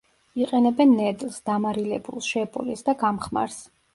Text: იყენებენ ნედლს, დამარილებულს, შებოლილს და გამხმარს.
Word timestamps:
იყენებენ 0.43 0.93
ნედლს, 1.01 1.37
დამარილებულს, 1.51 2.31
შებოლილს 2.33 2.83
და 2.87 2.99
გამხმარს. 3.05 3.63